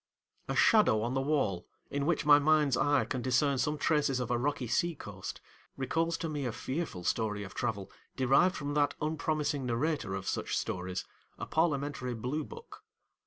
A 0.49 0.55
shadow 0.55 1.03
on 1.03 1.13
the 1.13 1.21
wall 1.21 1.67
in 1.91 2.07
which 2.07 2.25
my 2.25 2.39
mind's 2.39 2.75
eye 2.75 3.05
can 3.05 3.21
discern 3.21 3.59
some 3.59 3.77
traces 3.77 4.19
of 4.19 4.31
a 4.31 4.37
rocky 4.39 4.65
sea 4.67 4.95
coast, 4.95 5.41
recalls 5.77 6.17
to 6.17 6.27
me 6.27 6.43
a 6.43 6.51
fearful 6.51 7.03
story 7.03 7.43
of 7.43 7.53
travel 7.53 7.91
derived 8.15 8.55
from 8.55 8.73
that 8.73 8.95
unpromising 8.99 9.63
narrator 9.67 10.15
of 10.15 10.27
such 10.27 10.57
stories, 10.57 11.05
a 11.37 11.45
parliamentary 11.45 12.15
blue 12.15 12.43
book. 12.43 12.83